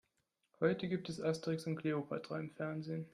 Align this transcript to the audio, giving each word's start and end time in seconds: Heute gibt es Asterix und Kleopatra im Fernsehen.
Heute 0.59 0.87
gibt 0.89 1.09
es 1.09 1.21
Asterix 1.21 1.67
und 1.67 1.75
Kleopatra 1.75 2.39
im 2.39 2.49
Fernsehen. 2.49 3.07